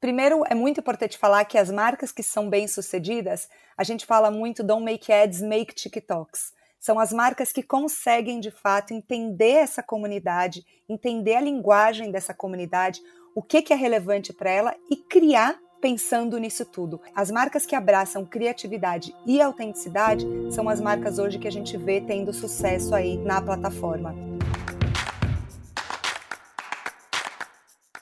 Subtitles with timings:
[0.00, 4.62] Primeiro, é muito importante falar que as marcas que são bem-sucedidas, a gente fala muito
[4.62, 6.52] don't make ads, make TikToks.
[6.78, 13.02] São as marcas que conseguem, de fato, entender essa comunidade, entender a linguagem dessa comunidade,
[13.34, 17.00] o que, que é relevante para ela e criar pensando nisso tudo.
[17.14, 22.00] As marcas que abraçam criatividade e autenticidade são as marcas hoje que a gente vê
[22.00, 24.14] tendo sucesso aí na plataforma.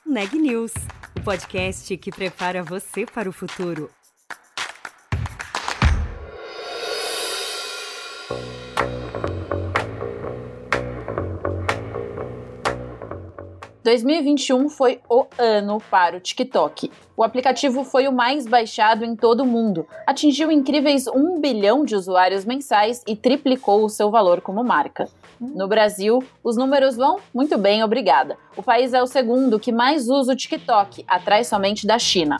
[0.05, 0.73] Neg News,
[1.17, 3.89] o podcast que prepara você para o futuro.
[13.87, 16.91] 2021 foi o ano para o TikTok.
[17.15, 21.95] O aplicativo foi o mais baixado em todo o mundo, atingiu incríveis 1 bilhão de
[21.95, 25.07] usuários mensais e triplicou o seu valor como marca.
[25.39, 28.37] No Brasil, os números vão muito bem, obrigada.
[28.57, 32.39] O país é o segundo que mais usa o TikTok, atrás somente da China.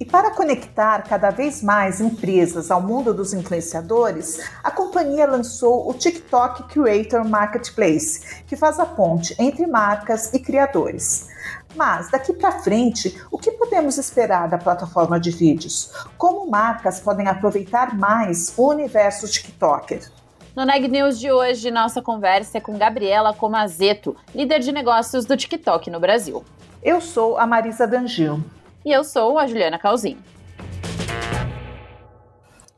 [0.00, 5.92] E para conectar cada vez mais empresas ao mundo dos influenciadores, a companhia lançou o
[5.92, 11.26] TikTok Creator Marketplace, que faz a ponte entre marcas e criadores.
[11.74, 15.92] Mas daqui para frente, o que podemos esperar da plataforma de vídeos?
[16.16, 20.08] Como marcas podem aproveitar mais o universo TikToker?
[20.54, 25.36] No Neg News de hoje, nossa conversa é com Gabriela Comazeto, líder de negócios do
[25.36, 26.44] TikTok no Brasil.
[26.82, 28.42] Eu sou a Marisa Dangil.
[28.88, 30.16] E eu sou a Juliana Calzin.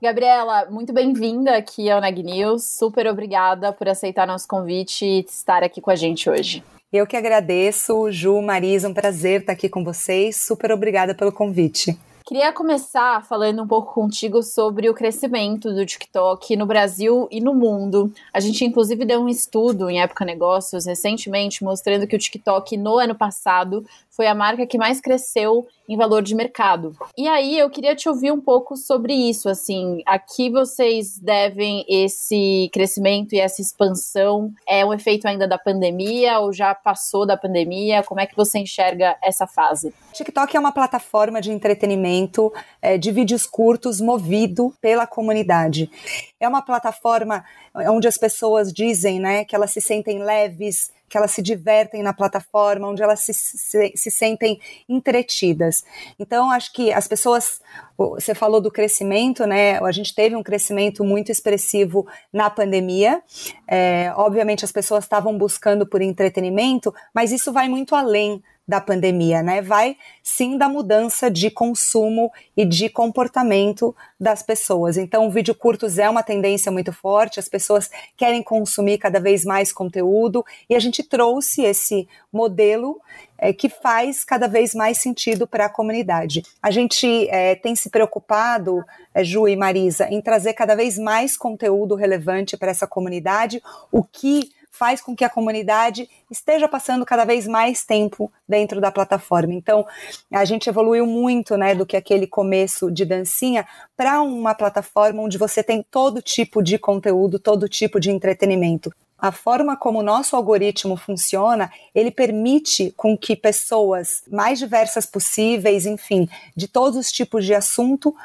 [0.02, 2.64] Gabriela, muito bem-vinda aqui ao Neg News.
[2.64, 6.64] Super obrigada por aceitar nosso convite e estar aqui com a gente hoje.
[6.92, 10.34] Eu que agradeço, Ju, Marisa, um prazer estar aqui com vocês.
[10.34, 11.96] Super obrigada pelo convite.
[12.30, 17.52] Queria começar falando um pouco contigo sobre o crescimento do TikTok no Brasil e no
[17.52, 18.12] mundo.
[18.32, 22.98] A gente, inclusive, deu um estudo em Época Negócios recentemente mostrando que o TikTok no
[22.98, 23.84] ano passado
[24.20, 26.94] foi a marca que mais cresceu em valor de mercado.
[27.16, 31.86] E aí eu queria te ouvir um pouco sobre isso, assim, a que vocês devem
[31.88, 34.52] esse crescimento e essa expansão?
[34.68, 38.02] É um efeito ainda da pandemia ou já passou da pandemia?
[38.02, 39.90] Como é que você enxerga essa fase?
[40.12, 42.52] TikTok é uma plataforma de entretenimento
[42.82, 45.90] é, de vídeos curtos movido pela comunidade.
[46.38, 47.42] É uma plataforma
[47.74, 52.14] onde as pessoas dizem, né, que elas se sentem leves, que elas se divertem na
[52.14, 55.84] plataforma, onde elas se, se, se sentem entretidas.
[56.20, 57.60] Então, acho que as pessoas,
[57.98, 59.80] você falou do crescimento, né?
[59.80, 63.20] A gente teve um crescimento muito expressivo na pandemia.
[63.66, 69.42] É, obviamente, as pessoas estavam buscando por entretenimento, mas isso vai muito além da pandemia,
[69.42, 69.60] né?
[69.60, 74.96] Vai sim da mudança de consumo e de comportamento das pessoas.
[74.96, 79.72] Então, vídeo curtos é uma tendência muito forte, as pessoas querem consumir cada vez mais
[79.72, 83.00] conteúdo e a gente trouxe esse modelo
[83.36, 86.44] é, que faz cada vez mais sentido para a comunidade.
[86.62, 91.36] A gente é, tem se preocupado, é, Ju e Marisa, em trazer cada vez mais
[91.36, 93.60] conteúdo relevante para essa comunidade,
[93.90, 98.90] o que faz com que a comunidade esteja passando cada vez mais tempo dentro da
[98.90, 99.52] plataforma.
[99.52, 99.86] Então,
[100.32, 105.36] a gente evoluiu muito, né, do que aquele começo de dancinha para uma plataforma onde
[105.36, 108.90] você tem todo tipo de conteúdo, todo tipo de entretenimento.
[109.18, 115.84] A forma como o nosso algoritmo funciona, ele permite com que pessoas mais diversas possíveis,
[115.84, 116.26] enfim,
[116.56, 118.16] de todos os tipos de assunto,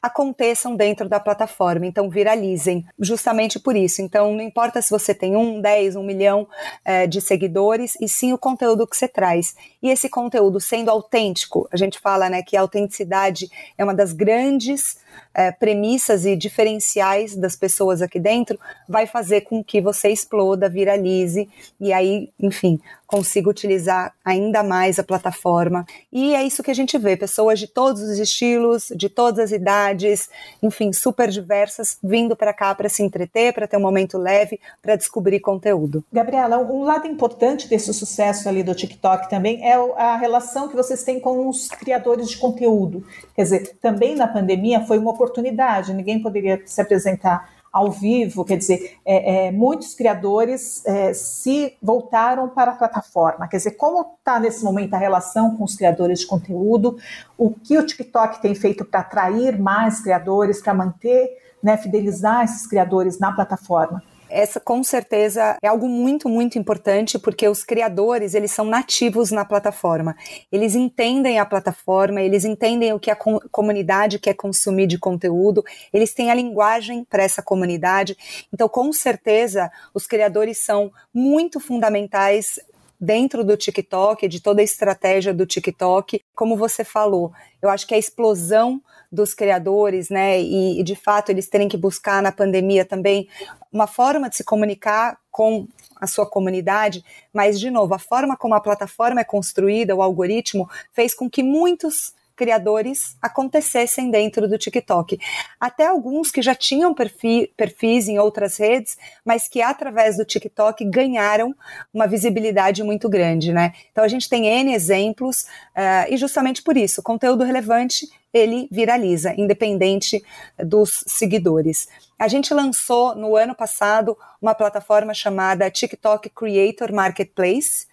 [0.00, 4.00] aconteçam dentro da plataforma, então viralizem, justamente por isso.
[4.00, 6.46] Então, não importa se você tem um, dez, um milhão
[6.84, 9.56] é, de seguidores, e sim o conteúdo que você traz.
[9.82, 14.12] E esse conteúdo sendo autêntico, a gente fala né, que a autenticidade é uma das
[14.12, 14.98] grandes
[15.34, 18.58] é, premissas e diferenciais das pessoas aqui dentro,
[18.88, 21.48] vai fazer com que você exploda, viralize,
[21.80, 25.86] e aí, enfim, consiga utilizar ainda mais a plataforma.
[26.12, 29.52] E é isso que a gente vê: pessoas de todos os estilos, de todas as
[29.52, 30.28] idades,
[30.62, 34.94] enfim, super diversas, vindo para cá para se entreter, para ter um momento leve, para
[34.94, 36.04] descobrir conteúdo.
[36.12, 41.02] Gabriela, um lado importante desse sucesso ali do TikTok também é a relação que vocês
[41.02, 43.04] têm com os criadores de conteúdo.
[43.34, 48.56] Quer dizer, também na pandemia foi uma oportunidade, ninguém poderia se apresentar ao vivo, quer
[48.56, 53.46] dizer, é, é, muitos criadores é, se voltaram para a plataforma.
[53.46, 56.96] Quer dizer, como está nesse momento a relação com os criadores de conteúdo,
[57.36, 61.28] o que o TikTok tem feito para atrair mais criadores, para manter,
[61.62, 64.02] né, fidelizar esses criadores na plataforma?
[64.30, 69.44] Essa com certeza é algo muito, muito importante porque os criadores, eles são nativos na
[69.44, 70.16] plataforma.
[70.52, 73.16] Eles entendem a plataforma, eles entendem o que a
[73.50, 78.16] comunidade quer consumir de conteúdo, eles têm a linguagem para essa comunidade.
[78.52, 82.58] Então, com certeza, os criadores são muito fundamentais
[83.00, 86.20] dentro do TikTok, de toda a estratégia do TikTok.
[86.34, 91.30] Como você falou, eu acho que a explosão dos criadores, né, e, e de fato
[91.30, 93.28] eles terem que buscar na pandemia também
[93.72, 95.66] uma forma de se comunicar com
[96.00, 100.68] a sua comunidade, mas, de novo, a forma como a plataforma é construída, o algoritmo,
[100.92, 105.18] fez com que muitos criadores acontecessem dentro do TikTok.
[105.58, 110.84] Até alguns que já tinham perfis, perfis em outras redes, mas que através do TikTok
[110.84, 111.52] ganharam
[111.92, 113.72] uma visibilidade muito grande, né?
[113.90, 115.42] Então a gente tem N exemplos,
[115.76, 118.06] uh, e justamente por isso, conteúdo relevante
[118.38, 120.24] ele viraliza, independente
[120.56, 121.88] dos seguidores.
[122.18, 127.86] A gente lançou no ano passado uma plataforma chamada TikTok Creator Marketplace,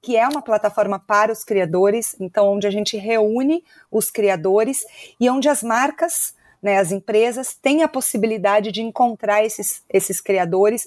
[0.00, 4.84] que é uma plataforma para os criadores, então onde a gente reúne os criadores
[5.18, 10.86] e onde as marcas né, as empresas têm a possibilidade de encontrar esses, esses criadores,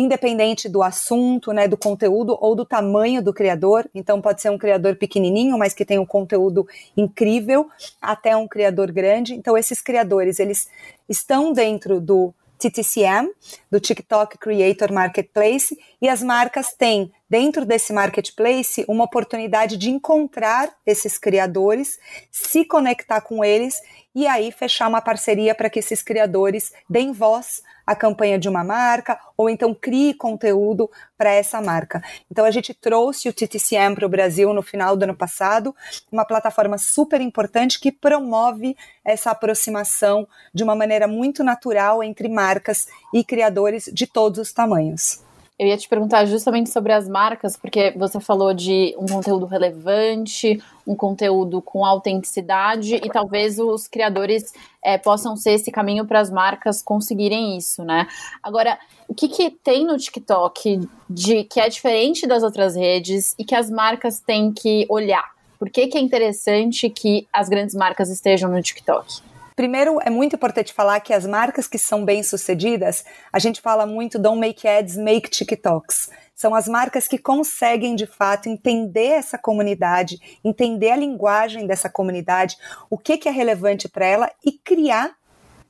[0.00, 3.88] independente do assunto, né, do conteúdo ou do tamanho do criador.
[3.94, 6.66] Então, pode ser um criador pequenininho, mas que tem um conteúdo
[6.96, 7.68] incrível,
[8.00, 9.34] até um criador grande.
[9.34, 10.68] Então, esses criadores, eles
[11.08, 13.30] estão dentro do TTCM,
[13.70, 20.68] do TikTok Creator Marketplace, e as marcas têm, dentro desse marketplace, uma oportunidade de encontrar
[20.84, 22.00] esses criadores,
[22.32, 23.80] se conectar com eles
[24.12, 28.64] e aí fechar uma parceria para que esses criadores deem voz à campanha de uma
[28.64, 32.02] marca ou então crie conteúdo para essa marca.
[32.28, 35.74] Então a gente trouxe o TTCM para o Brasil no final do ano passado,
[36.10, 42.88] uma plataforma super importante que promove essa aproximação de uma maneira muito natural entre marcas
[43.14, 45.29] e criadores de todos os tamanhos.
[45.60, 50.58] Eu ia te perguntar justamente sobre as marcas, porque você falou de um conteúdo relevante,
[50.86, 56.30] um conteúdo com autenticidade, e talvez os criadores é, possam ser esse caminho para as
[56.30, 58.08] marcas conseguirem isso, né?
[58.42, 60.80] Agora, o que, que tem no TikTok
[61.10, 65.30] de que é diferente das outras redes e que as marcas têm que olhar?
[65.58, 69.20] Por que, que é interessante que as grandes marcas estejam no TikTok?
[69.60, 74.18] Primeiro, é muito importante falar que as marcas que são bem-sucedidas, a gente fala muito
[74.18, 76.08] don't make ads, make TikToks.
[76.34, 82.56] São as marcas que conseguem, de fato, entender essa comunidade, entender a linguagem dessa comunidade,
[82.88, 85.14] o que, que é relevante para ela e criar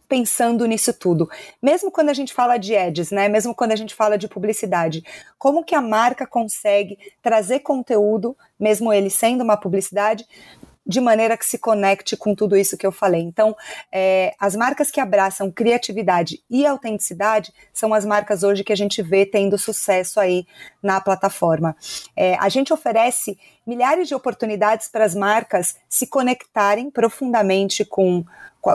[0.09, 1.29] pensando nisso tudo.
[1.61, 3.29] Mesmo quando a gente fala de ads, né?
[3.29, 5.05] Mesmo quando a gente fala de publicidade,
[5.37, 10.25] como que a marca consegue trazer conteúdo, mesmo ele sendo uma publicidade,
[10.91, 13.23] de maneira que se conecte com tudo isso que eu falei.
[13.23, 13.57] Então,
[13.93, 19.01] é, as marcas que abraçam criatividade e autenticidade são as marcas hoje que a gente
[19.01, 20.45] vê tendo sucesso aí
[20.83, 21.77] na plataforma.
[22.17, 28.25] É, a gente oferece milhares de oportunidades para as marcas se conectarem profundamente com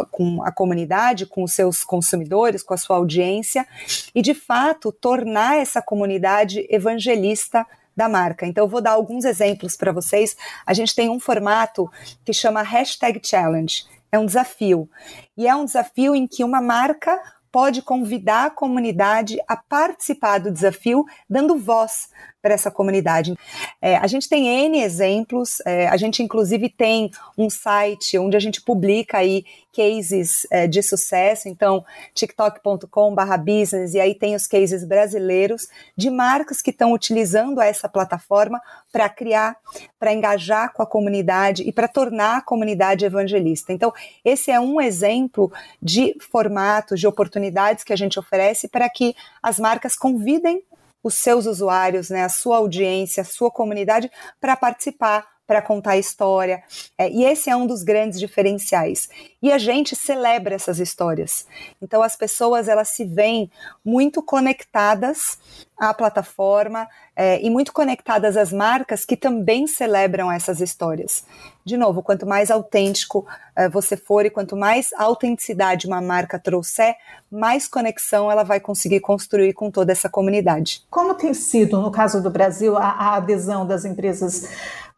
[0.09, 3.67] com a comunidade, com os seus consumidores, com a sua audiência,
[4.15, 7.63] e de fato tornar essa comunidade evangelista
[7.95, 8.45] da marca.
[8.45, 10.35] Então, eu vou dar alguns exemplos para vocês.
[10.65, 11.89] A gente tem um formato
[12.23, 13.85] que chama Hashtag Challenge.
[14.11, 14.89] É um desafio.
[15.37, 17.19] E é um desafio em que uma marca
[17.55, 22.09] pode convidar a comunidade a participar do desafio, dando voz
[22.41, 23.33] para essa comunidade.
[23.81, 28.41] É, a gente tem N exemplos, é, a gente inclusive tem um site onde a
[28.41, 29.45] gente publica aí
[29.75, 31.83] cases é, de sucesso, então
[32.13, 35.67] tiktok.com.br business, e aí tem os cases brasileiros
[35.97, 38.61] de marcas que estão utilizando essa plataforma
[38.91, 39.57] para criar,
[39.99, 43.73] para engajar com a comunidade e para tornar a comunidade evangelista.
[43.73, 43.93] Então,
[44.23, 45.51] esse é um exemplo
[45.81, 49.13] de formatos, de oportunidades que a gente oferece para que
[49.43, 50.63] as marcas convidem
[51.03, 55.97] os seus usuários, né, a sua audiência, a sua comunidade para participar, para contar a
[55.97, 56.63] história.
[56.97, 59.09] É, e esse é um dos grandes diferenciais.
[59.41, 61.45] E a gente celebra essas histórias.
[61.81, 63.51] Então as pessoas elas se veem
[63.83, 65.37] muito conectadas
[65.77, 71.25] à plataforma é, e muito conectadas às marcas que também celebram essas histórias.
[71.65, 73.25] De novo, quanto mais autêntico
[73.55, 76.95] é, você for e quanto mais autenticidade uma marca trouxer,
[77.31, 80.83] mais conexão ela vai conseguir construir com toda essa comunidade.
[80.89, 84.47] Como tem sido, no caso do Brasil, a, a adesão das empresas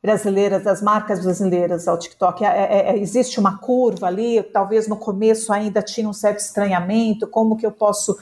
[0.02, 2.44] brasileiras, das marcas brasileiras ao TikTok?
[2.44, 4.42] É, é, é, existe uma curva ali?
[4.44, 7.28] Talvez no começo ainda tinha um certo estranhamento.
[7.28, 8.18] Como que eu posso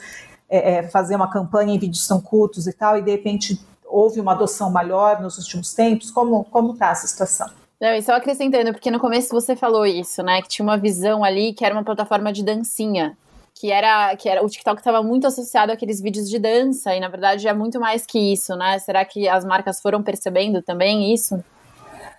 [0.48, 2.98] é, é fazer uma campanha em vídeos tão curtos e tal?
[2.98, 6.10] E de repente houve uma adoção maior nos últimos tempos?
[6.10, 7.48] Como como está essa situação?
[7.80, 10.40] Não, e só acrescentando, porque no começo você falou isso, né?
[10.40, 13.16] Que tinha uma visão ali que era uma plataforma de dancinha.
[13.54, 17.08] Que era, que era o TikTok estava muito associado àqueles vídeos de dança, e na
[17.08, 18.78] verdade é muito mais que isso, né?
[18.78, 21.42] Será que as marcas foram percebendo também isso?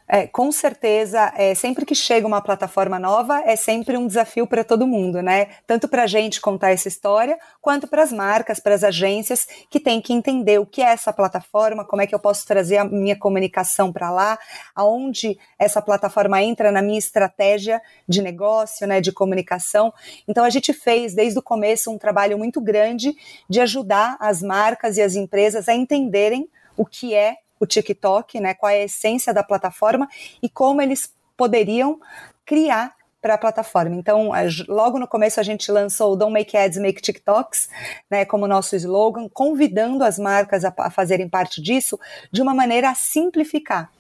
[0.10, 4.64] É, com certeza, é, sempre que chega uma plataforma nova, é sempre um desafio para
[4.64, 5.48] todo mundo, né?
[5.68, 9.82] Tanto para a gente contar essa história, quanto para as marcas, para as agências que
[9.82, 12.86] têm que entender o que é essa plataforma, como é que eu posso trazer a
[12.86, 14.40] minha comunicação para lá,
[14.74, 19.94] aonde essa plataforma entra na minha estratégia de negócio, né, de comunicação.
[20.26, 23.14] Então a gente fez desde o começo um trabalho muito grande
[23.50, 28.54] de ajudar as marcas e as empresas a entenderem o que é o TikTok, né,
[28.54, 30.08] qual é a essência da plataforma
[30.42, 32.00] e como eles poderiam
[32.46, 33.96] criar para a plataforma.
[33.96, 34.32] Então,
[34.68, 37.70] logo no começo a gente lançou o Don't Make Ads, Make TikToks,
[38.10, 42.00] né, como nosso slogan, convidando as marcas a, a fazerem parte disso
[42.32, 43.92] de uma maneira a simplificar.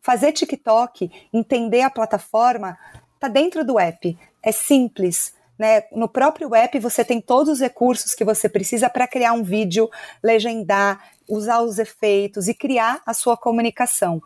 [0.00, 2.78] Fazer TikTok, entender a plataforma,
[3.14, 5.84] está dentro do app, é simples, né?
[5.92, 9.88] No próprio app você tem todos os recursos que você precisa para criar um vídeo,
[10.22, 14.22] legendar, usar os efeitos e criar a sua comunicação.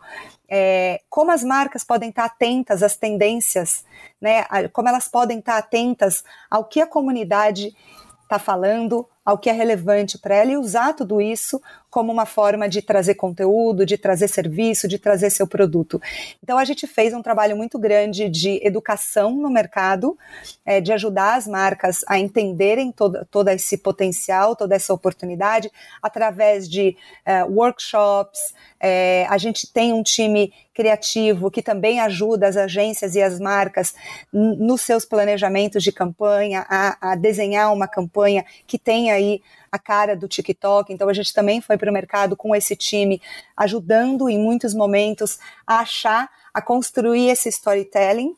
[0.49, 3.83] É, como as marcas podem estar atentas às tendências,
[4.21, 4.45] né?
[4.71, 7.75] Como elas podem estar atentas ao que a comunidade
[8.23, 12.69] está falando, ao que é relevante para ela e usar tudo isso como uma forma
[12.69, 16.01] de trazer conteúdo, de trazer serviço, de trazer seu produto.
[16.41, 20.17] Então a gente fez um trabalho muito grande de educação no mercado,
[20.65, 25.69] é, de ajudar as marcas a entenderem todo, todo esse potencial, toda essa oportunidade,
[26.01, 28.53] através de é, workshops.
[28.79, 33.95] É, a gente tem um time criativo que também ajuda as agências e as marcas
[34.31, 40.15] nos seus planejamentos de campanha, a, a desenhar uma campanha que tenha aí a cara
[40.15, 40.91] do TikTok.
[40.91, 43.21] Então a gente também foi para o mercado com esse time,
[43.55, 48.35] ajudando em muitos momentos a achar, a construir esse storytelling.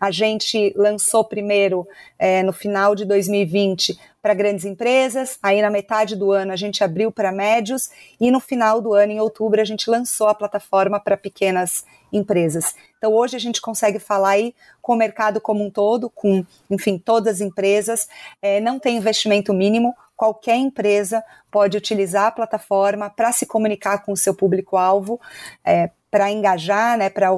[0.00, 1.86] A gente lançou primeiro
[2.18, 6.82] é, no final de 2020 para grandes empresas, aí na metade do ano a gente
[6.82, 10.98] abriu para médios e no final do ano, em outubro, a gente lançou a plataforma
[10.98, 12.74] para pequenas empresas.
[12.96, 16.96] Então hoje a gente consegue falar aí com o mercado como um todo, com, enfim,
[16.96, 18.08] todas as empresas,
[18.40, 24.12] é, não tem investimento mínimo, qualquer empresa pode utilizar a plataforma para se comunicar com
[24.12, 25.20] o seu público-alvo,
[25.62, 27.30] é, para engajar, né, para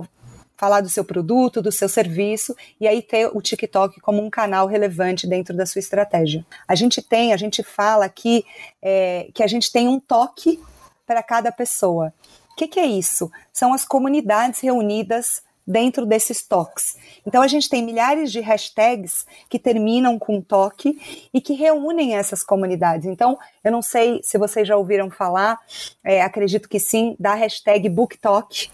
[0.61, 4.67] falar do seu produto, do seu serviço e aí ter o TikTok como um canal
[4.67, 6.45] relevante dentro da sua estratégia.
[6.69, 8.45] A gente tem, a gente fala aqui
[8.83, 10.61] é, que a gente tem um toque
[11.07, 12.13] para cada pessoa.
[12.53, 13.33] O que, que é isso?
[13.51, 16.99] São as comunidades reunidas dentro desses toques.
[17.27, 21.01] Então a gente tem milhares de hashtags que terminam com toque
[21.33, 23.07] e que reúnem essas comunidades.
[23.07, 25.59] Então eu não sei se vocês já ouviram falar,
[26.05, 28.69] é, acredito que sim, da hashtag BookTalk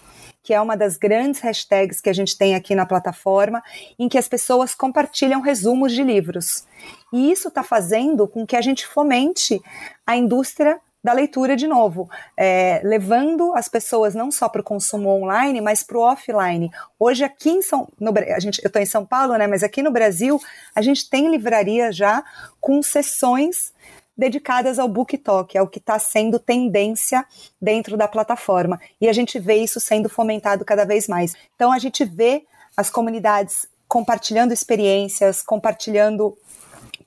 [0.47, 3.61] que é uma das grandes hashtags que a gente tem aqui na plataforma,
[3.99, 6.65] em que as pessoas compartilham resumos de livros.
[7.11, 9.61] E isso está fazendo com que a gente fomente
[10.05, 15.09] a indústria da leitura de novo, é, levando as pessoas não só para o consumo
[15.09, 16.71] online, mas para o offline.
[16.97, 19.47] Hoje aqui em São, no, a gente, eu estou em São Paulo, né?
[19.47, 20.39] Mas aqui no Brasil
[20.73, 22.23] a gente tem livraria já
[22.61, 23.73] com sessões
[24.17, 27.25] dedicadas ao BookTok, é o que está sendo tendência
[27.61, 28.79] dentro da plataforma.
[28.99, 31.35] E a gente vê isso sendo fomentado cada vez mais.
[31.55, 32.45] Então a gente vê
[32.75, 36.37] as comunidades compartilhando experiências, compartilhando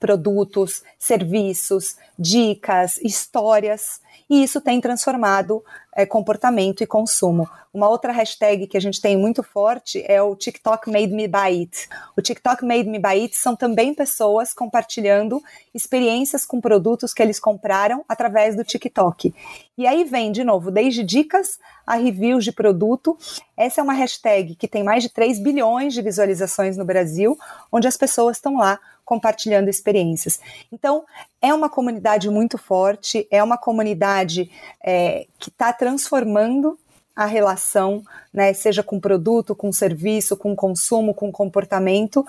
[0.01, 5.63] produtos, serviços, dicas, histórias, e isso tem transformado
[5.95, 7.49] é, comportamento e consumo.
[7.75, 11.61] Uma outra hashtag que a gente tem muito forte é o TikTok Made Me Buy
[11.61, 11.89] It.
[12.17, 15.43] O TikTok Made Me Buy It são também pessoas compartilhando
[15.75, 19.35] experiências com produtos que eles compraram através do TikTok.
[19.77, 23.19] E aí vem, de novo, desde dicas a reviews de produto.
[23.57, 27.37] Essa é uma hashtag que tem mais de 3 bilhões de visualizações no Brasil,
[27.73, 28.79] onde as pessoas estão lá
[29.11, 30.39] compartilhando experiências.
[30.71, 31.03] Então,
[31.43, 34.49] é uma comunidade muito forte, é uma comunidade
[34.81, 36.79] é, que está transformando
[37.17, 42.25] a relação, né, seja com produto, com serviço, com consumo, com comportamento,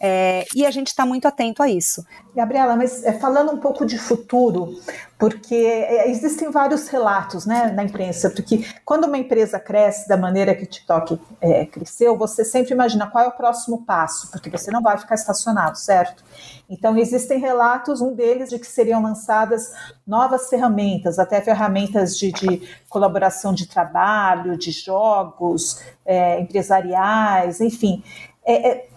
[0.00, 2.04] é, e a gente está muito atento a isso.
[2.34, 4.76] Gabriela, mas é, falando um pouco de futuro,
[5.18, 10.54] porque é, existem vários relatos né, na imprensa, porque quando uma empresa cresce da maneira
[10.54, 14.70] que o TikTok é, cresceu, você sempre imagina qual é o próximo passo, porque você
[14.70, 16.24] não vai ficar estacionado, certo?
[16.68, 19.72] Então, existem relatos, um deles de que seriam lançadas
[20.06, 28.02] novas ferramentas, até ferramentas de, de colaboração de trabalho, de jogos, é, empresariais, enfim.
[28.44, 28.93] É, é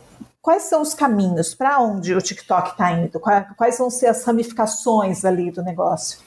[0.47, 1.53] quais são os caminhos?
[1.53, 3.19] Para onde o TikTok está indo?
[3.19, 6.19] Quais vão ser as ramificações ali do negócio?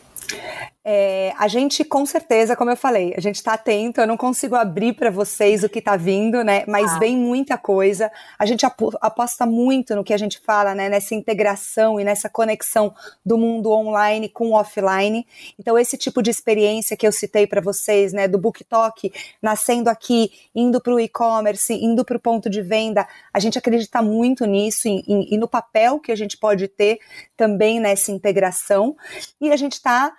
[0.92, 4.00] É, a gente, com certeza, como eu falei, a gente está atento.
[4.00, 6.64] Eu não consigo abrir para vocês o que está vindo, né?
[6.66, 6.98] Mas ah.
[6.98, 8.10] vem muita coisa.
[8.36, 10.88] A gente aposta muito no que a gente fala, né?
[10.88, 12.92] Nessa integração e nessa conexão
[13.24, 15.24] do mundo online com o offline.
[15.56, 18.26] Então, esse tipo de experiência que eu citei para vocês, né?
[18.26, 23.38] Do BookTok, nascendo aqui, indo para o e-commerce, indo para o ponto de venda, a
[23.38, 26.98] gente acredita muito nisso e, e, e no papel que a gente pode ter
[27.36, 28.96] também nessa integração.
[29.40, 30.12] E a gente está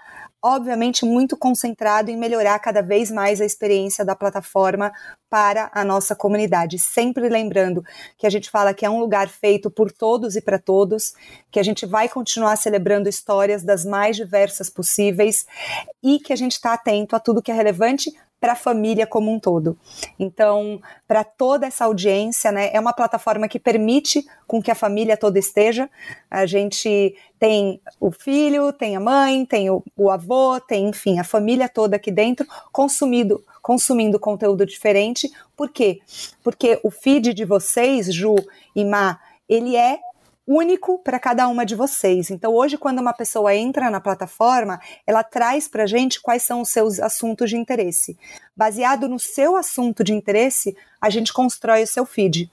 [0.43, 4.91] obviamente muito concentrado em melhorar cada vez mais a experiência da plataforma
[5.29, 6.79] para a nossa comunidade.
[6.79, 7.83] Sempre lembrando
[8.17, 11.13] que a gente fala que é um lugar feito por todos e para todos,
[11.51, 15.45] que a gente vai continuar celebrando histórias das mais diversas possíveis
[16.01, 19.31] e que a gente está atento a tudo que é relevante para a família como
[19.31, 19.77] um todo.
[20.17, 25.15] Então, para toda essa audiência, né, é uma plataforma que permite com que a família
[25.15, 25.87] toda esteja.
[26.29, 31.23] A gente tem o filho, tem a mãe, tem o, o avô, tem, enfim, a
[31.23, 35.31] família toda aqui dentro consumido, consumindo conteúdo diferente.
[35.55, 35.99] Por quê?
[36.43, 38.35] Porque o feed de vocês, Ju
[38.75, 39.99] e Má, ele é
[40.47, 42.29] único para cada uma de vocês.
[42.29, 46.69] Então, hoje, quando uma pessoa entra na plataforma, ela traz para gente quais são os
[46.69, 48.17] seus assuntos de interesse.
[48.55, 52.51] Baseado no seu assunto de interesse, a gente constrói o seu feed.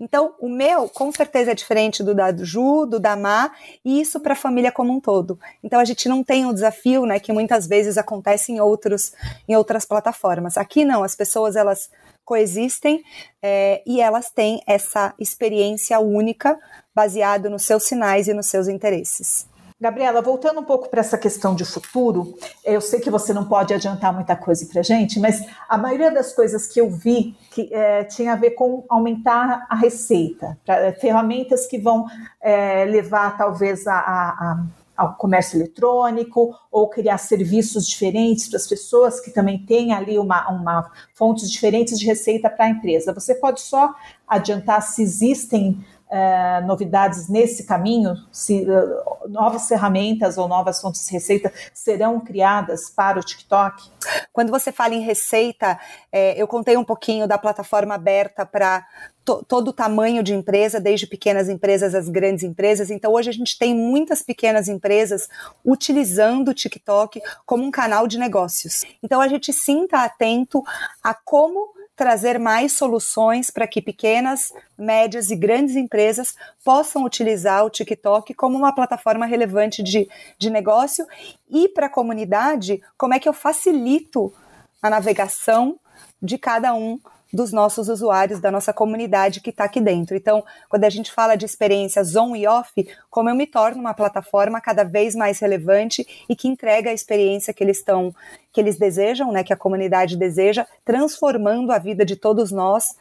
[0.00, 3.52] Então, o meu, com certeza, é diferente do da Ju, do da Má,
[3.84, 5.38] e isso para a família como um todo.
[5.62, 9.12] Então, a gente não tem o desafio, né, que muitas vezes acontece em, outros,
[9.46, 10.56] em outras plataformas.
[10.56, 11.90] Aqui não, as pessoas, elas
[12.30, 13.02] coexistem
[13.42, 16.56] é, e elas têm essa experiência única
[16.94, 19.48] baseado nos seus sinais e nos seus interesses.
[19.80, 23.74] Gabriela, voltando um pouco para essa questão de futuro, eu sei que você não pode
[23.74, 28.04] adiantar muita coisa para gente, mas a maioria das coisas que eu vi que é,
[28.04, 32.06] tinha a ver com aumentar a receita, pra, é, ferramentas que vão
[32.40, 34.64] é, levar talvez a, a,
[35.00, 40.46] ao comércio eletrônico ou criar serviços diferentes para as pessoas que também têm ali uma,
[40.50, 43.14] uma fontes diferentes de receita para a empresa.
[43.14, 43.94] Você pode só
[44.28, 51.12] adiantar se existem uh, novidades nesse caminho, se uh, novas ferramentas ou novas fontes de
[51.12, 53.90] receita serão criadas para o TikTok?
[54.32, 55.78] Quando você fala em receita,
[56.10, 58.84] é, eu contei um pouquinho da plataforma aberta para
[59.24, 62.90] to, todo o tamanho de empresa, desde pequenas empresas às grandes empresas.
[62.90, 65.28] Então, hoje a gente tem muitas pequenas empresas
[65.64, 68.84] utilizando o TikTok como um canal de negócios.
[69.02, 70.62] Então, a gente sim está atento
[71.02, 77.68] a como trazer mais soluções para que pequenas, médias e grandes empresas possam utilizar o
[77.68, 81.06] TikTok como uma plataforma relevante de, de negócio
[81.50, 84.32] e para a comunidade, como é que eu facilito
[84.80, 85.78] a navegação
[86.22, 86.98] de cada um
[87.32, 90.16] dos nossos usuários, da nossa comunidade que está aqui dentro.
[90.16, 92.70] Então, quando a gente fala de experiências on e off,
[93.08, 97.54] como eu me torno uma plataforma cada vez mais relevante e que entrega a experiência
[97.54, 98.14] que eles estão,
[98.52, 102.96] que eles desejam, né, que a comunidade deseja, transformando a vida de todos nós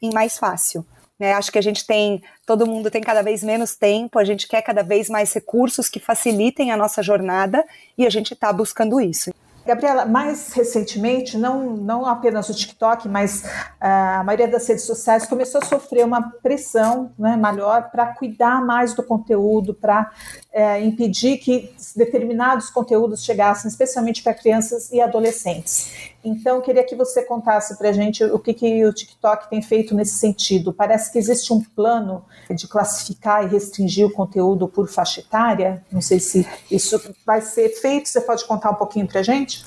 [0.00, 0.84] em mais fácil.
[1.18, 4.46] Né, acho que a gente tem, todo mundo tem cada vez menos tempo, a gente
[4.46, 7.64] quer cada vez mais recursos que facilitem a nossa jornada
[7.96, 9.32] e a gente está buscando isso.
[9.68, 15.26] Gabriela, mais recentemente, não, não apenas o TikTok, mas uh, a maioria das redes sociais
[15.26, 20.10] começou a sofrer uma pressão né, maior para cuidar mais do conteúdo, para
[20.54, 25.92] uh, impedir que determinados conteúdos chegassem, especialmente para crianças e adolescentes.
[26.24, 29.94] Então, queria que você contasse para a gente o que, que o TikTok tem feito
[29.94, 30.72] nesse sentido.
[30.72, 35.84] Parece que existe um plano de classificar e restringir o conteúdo por faixa etária.
[35.90, 38.08] Não sei se isso vai ser feito.
[38.08, 39.64] Você pode contar um pouquinho para a gente?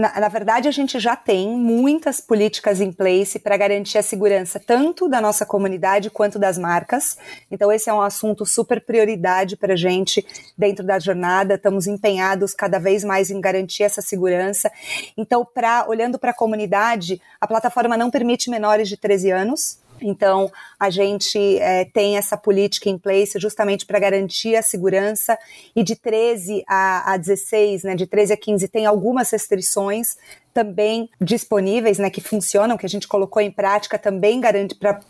[0.00, 4.58] Na, na, verdade, a gente já tem muitas políticas em place para garantir a segurança
[4.58, 7.18] tanto da nossa comunidade quanto das marcas.
[7.50, 11.56] Então, esse é um assunto super prioridade para a gente dentro da jornada.
[11.56, 14.72] Estamos empenhados cada vez mais em garantir essa segurança.
[15.18, 19.79] Então, pra, olhando para a comunidade, a plataforma não permite menores de 13 anos.
[20.00, 25.38] Então, a gente é, tem essa política em place justamente para garantir a segurança
[25.74, 30.16] e de 13 a, a 16, né, de 13 a 15 tem algumas restrições
[30.52, 35.00] também disponíveis, né, que funcionam, que a gente colocou em prática também garante para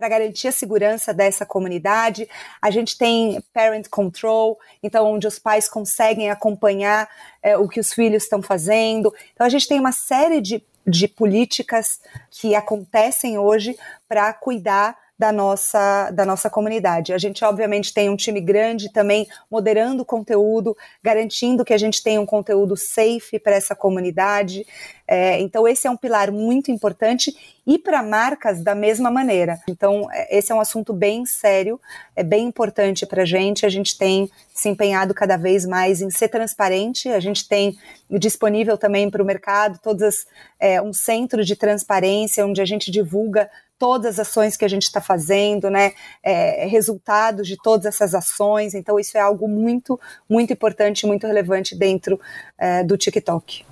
[0.00, 2.26] para garantir a segurança dessa comunidade.
[2.60, 7.06] A gente tem parent control, então onde os pais conseguem acompanhar
[7.42, 9.14] é, o que os filhos estão fazendo.
[9.34, 13.76] Então a gente tem uma série de de políticas que acontecem hoje
[14.08, 17.12] para cuidar da nossa, da nossa comunidade.
[17.12, 22.02] A gente, obviamente, tem um time grande também moderando o conteúdo, garantindo que a gente
[22.02, 24.66] tenha um conteúdo safe para essa comunidade.
[25.12, 29.60] É, então, esse é um pilar muito importante e para marcas da mesma maneira.
[29.68, 31.80] Então, é, esse é um assunto bem sério,
[32.14, 33.66] é bem importante para a gente.
[33.66, 37.76] A gente tem se empenhado cada vez mais em ser transparente, a gente tem
[38.08, 40.28] disponível também para o mercado todas
[40.60, 44.84] é, um centro de transparência onde a gente divulga todas as ações que a gente
[44.84, 45.92] está fazendo, né,
[46.22, 48.74] é, resultados de todas essas ações.
[48.74, 52.20] Então, isso é algo muito, muito importante, muito relevante dentro
[52.56, 53.69] é, do TikTok.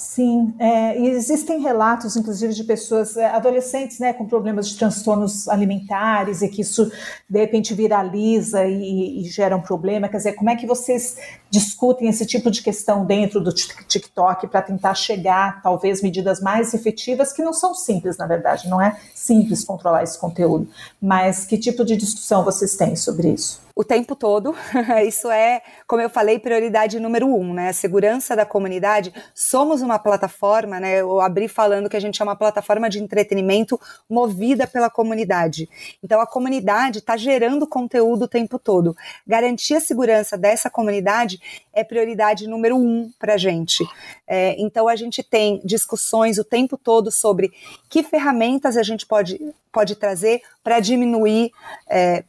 [0.00, 6.40] Sim, é, existem relatos, inclusive, de pessoas, é, adolescentes, né, com problemas de transtornos alimentares
[6.40, 6.90] e que isso,
[7.28, 10.08] de repente, viraliza e, e, gera um problema.
[10.08, 11.18] Quer dizer, como é que vocês
[11.50, 17.30] discutem esse tipo de questão dentro do TikTok para tentar chegar, talvez, medidas mais efetivas,
[17.30, 20.66] que não são simples, na verdade, não é simples controlar esse conteúdo,
[21.00, 23.60] mas que tipo de discussão vocês têm sobre isso?
[23.80, 24.54] O tempo todo.
[25.08, 27.70] Isso é, como eu falei, prioridade número um, né?
[27.70, 29.10] A segurança da comunidade.
[29.34, 31.00] Somos uma plataforma, né?
[31.00, 35.66] Eu abri falando que a gente é uma plataforma de entretenimento movida pela comunidade.
[36.04, 38.94] Então a comunidade está gerando conteúdo o tempo todo.
[39.26, 41.40] Garantir a segurança dessa comunidade
[41.72, 43.82] é prioridade número um para a gente.
[44.28, 47.50] É, então a gente tem discussões o tempo todo sobre
[47.88, 49.40] que ferramentas a gente pode,
[49.72, 51.50] pode trazer para diminuir.
[51.88, 52.22] É,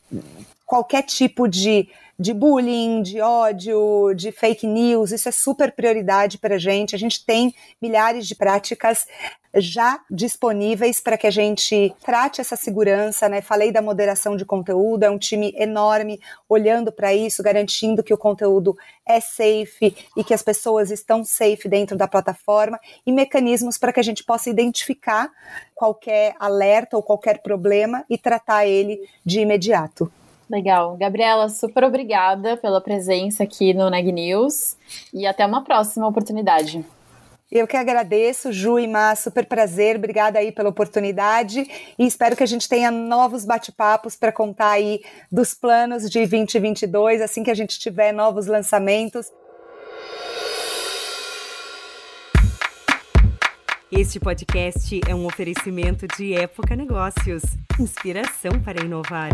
[0.71, 6.55] qualquer tipo de, de bullying, de ódio, de fake news, isso é super prioridade para
[6.55, 6.95] a gente.
[6.95, 9.05] A gente tem milhares de práticas
[9.53, 13.41] já disponíveis para que a gente trate essa segurança, né?
[13.41, 18.17] Falei da moderação de conteúdo, é um time enorme olhando para isso, garantindo que o
[18.17, 23.91] conteúdo é safe e que as pessoas estão safe dentro da plataforma e mecanismos para
[23.91, 25.29] que a gente possa identificar
[25.75, 30.09] qualquer alerta ou qualquer problema e tratar ele de imediato.
[30.51, 30.97] Legal.
[30.97, 34.75] Gabriela, super obrigada pela presença aqui no Neg News
[35.13, 36.85] e até uma próxima oportunidade.
[37.49, 41.65] Eu que agradeço, Ju e Má, super prazer, obrigada aí pela oportunidade
[41.97, 47.21] e espero que a gente tenha novos bate-papos para contar aí dos planos de 2022,
[47.21, 49.31] assim que a gente tiver novos lançamentos.
[53.91, 57.41] Este podcast é um oferecimento de Época Negócios,
[57.77, 59.31] inspiração para inovar.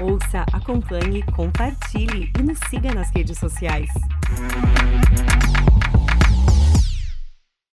[0.00, 3.88] Ouça, acompanhe, compartilhe e nos siga nas redes sociais.